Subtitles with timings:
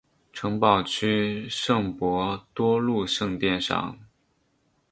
[0.33, 3.99] 城堡区圣伯多禄圣殿上。